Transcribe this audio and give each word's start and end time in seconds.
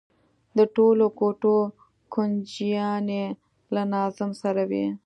د 0.57 0.59
ټولو 0.75 1.05
کوټو 1.19 1.55
کونجيانې 2.13 3.25
له 3.73 3.81
ناظم 3.93 4.31
سره 4.41 4.63
وي. 4.71 4.85